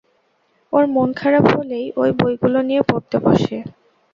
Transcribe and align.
ওর 0.73 0.83
মন 0.87 1.09
খারাপ 1.13 1.45
হলেই 1.53 1.85
ঐ 1.95 2.03
বইগুলো 2.19 2.59
নিয়ে 2.61 2.81
পড়তে 2.89 3.15
বসে। 3.25 3.57